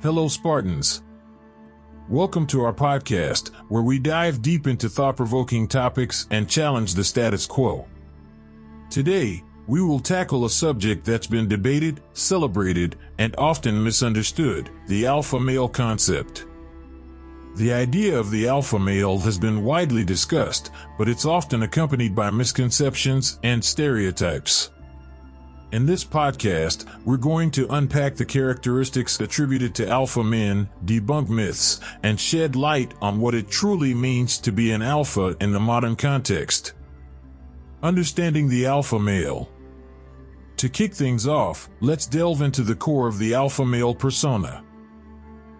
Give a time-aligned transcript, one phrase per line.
[0.00, 1.02] Hello, Spartans.
[2.08, 7.02] Welcome to our podcast, where we dive deep into thought provoking topics and challenge the
[7.02, 7.84] status quo.
[8.90, 15.40] Today, we will tackle a subject that's been debated, celebrated, and often misunderstood the alpha
[15.40, 16.46] male concept.
[17.56, 22.30] The idea of the alpha male has been widely discussed, but it's often accompanied by
[22.30, 24.70] misconceptions and stereotypes.
[25.70, 31.80] In this podcast, we're going to unpack the characteristics attributed to alpha men, debunk myths,
[32.02, 35.94] and shed light on what it truly means to be an alpha in the modern
[35.94, 36.72] context.
[37.82, 39.50] Understanding the alpha male.
[40.56, 44.64] To kick things off, let's delve into the core of the alpha male persona.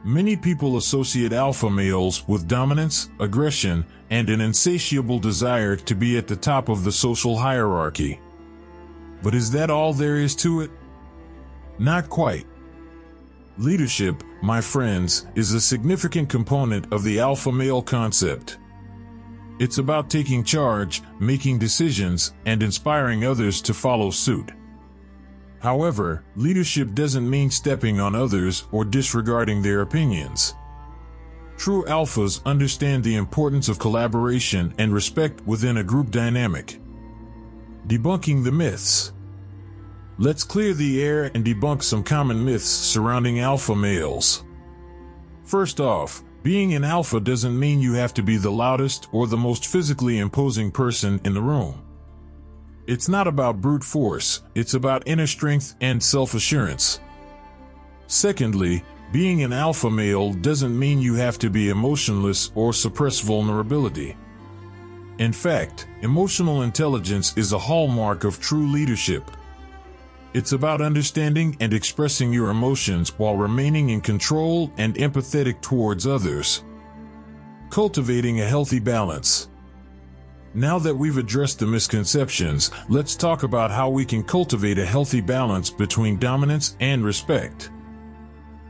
[0.05, 6.27] Many people associate alpha males with dominance, aggression, and an insatiable desire to be at
[6.27, 8.19] the top of the social hierarchy.
[9.23, 10.71] But is that all there is to it?
[11.79, 12.47] Not quite.
[13.59, 18.59] Leadership, my friends, is a significant component of the alpha male concept.
[19.59, 24.53] It's about taking charge, making decisions, and inspiring others to follow suit.
[25.61, 30.55] However, leadership doesn't mean stepping on others or disregarding their opinions.
[31.57, 36.81] True alphas understand the importance of collaboration and respect within a group dynamic.
[37.89, 39.15] Debunking the myths.
[40.19, 44.45] Let's clear the air and debunk some common myths surrounding alpha males.
[45.45, 49.39] First off, being an alpha doesn't mean you have to be the loudest or the
[49.39, 51.83] most physically imposing person in the room.
[52.87, 57.01] It's not about brute force, it's about inner strength and self assurance.
[58.07, 64.15] Secondly, being an alpha male doesn't mean you have to be emotionless or suppress vulnerability.
[65.19, 69.31] In fact, emotional intelligence is a hallmark of true leadership.
[70.33, 76.63] It's about understanding and expressing your emotions while remaining in control and empathetic towards others.
[77.69, 79.49] Cultivating a healthy balance.
[80.55, 85.21] Now that we've addressed the misconceptions, let's talk about how we can cultivate a healthy
[85.21, 87.71] balance between dominance and respect.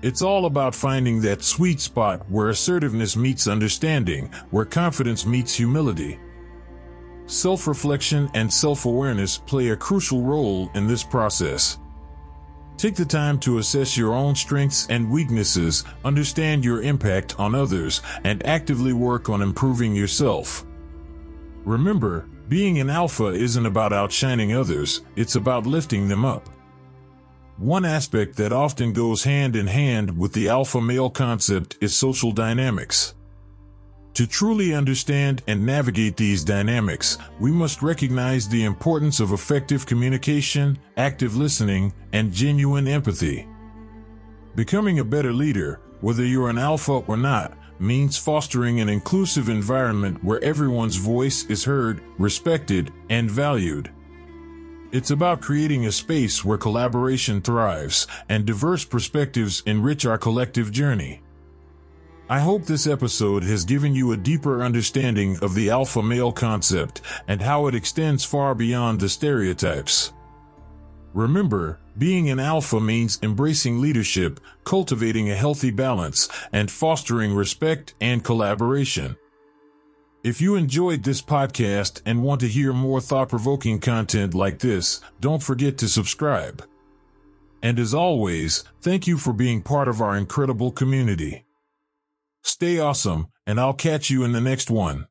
[0.01, 6.19] It's all about finding that sweet spot where assertiveness meets understanding, where confidence meets humility.
[7.29, 11.79] Self reflection and self awareness play a crucial role in this process.
[12.79, 18.01] Take the time to assess your own strengths and weaknesses, understand your impact on others,
[18.25, 20.65] and actively work on improving yourself.
[21.67, 26.49] Remember, being an alpha isn't about outshining others, it's about lifting them up.
[27.59, 32.33] One aspect that often goes hand in hand with the alpha male concept is social
[32.33, 33.15] dynamics.
[34.19, 40.77] To truly understand and navigate these dynamics, we must recognize the importance of effective communication,
[40.97, 43.47] active listening, and genuine empathy.
[44.57, 50.25] Becoming a better leader, whether you're an alpha or not, means fostering an inclusive environment
[50.25, 53.89] where everyone's voice is heard, respected, and valued.
[54.91, 61.23] It's about creating a space where collaboration thrives and diverse perspectives enrich our collective journey.
[62.31, 67.01] I hope this episode has given you a deeper understanding of the alpha male concept
[67.27, 70.13] and how it extends far beyond the stereotypes.
[71.15, 78.23] Remember, being an alpha means embracing leadership, cultivating a healthy balance, and fostering respect and
[78.23, 79.17] collaboration.
[80.23, 85.01] If you enjoyed this podcast and want to hear more thought provoking content like this,
[85.19, 86.63] don't forget to subscribe.
[87.63, 91.47] And as always, thank you for being part of our incredible community.
[92.49, 95.07] Stay awesome, and I'll catch you in the next one.